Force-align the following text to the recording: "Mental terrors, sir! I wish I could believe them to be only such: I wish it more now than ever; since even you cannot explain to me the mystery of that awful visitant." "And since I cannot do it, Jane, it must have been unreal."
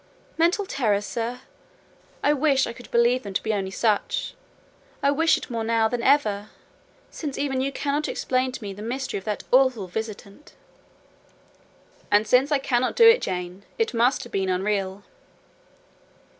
"Mental 0.35 0.65
terrors, 0.65 1.05
sir! 1.05 1.41
I 2.23 2.33
wish 2.33 2.65
I 2.65 2.73
could 2.73 2.89
believe 2.89 3.21
them 3.21 3.35
to 3.35 3.43
be 3.43 3.53
only 3.53 3.69
such: 3.69 4.33
I 5.03 5.11
wish 5.11 5.37
it 5.37 5.51
more 5.51 5.63
now 5.63 5.87
than 5.87 6.01
ever; 6.01 6.49
since 7.11 7.37
even 7.37 7.61
you 7.61 7.71
cannot 7.71 8.07
explain 8.07 8.51
to 8.53 8.63
me 8.63 8.73
the 8.73 8.81
mystery 8.81 9.19
of 9.19 9.25
that 9.25 9.43
awful 9.51 9.85
visitant." 9.85 10.55
"And 12.09 12.25
since 12.27 12.51
I 12.51 12.57
cannot 12.57 12.95
do 12.95 13.07
it, 13.07 13.21
Jane, 13.21 13.63
it 13.77 13.93
must 13.93 14.23
have 14.23 14.31
been 14.33 14.49
unreal." 14.49 15.03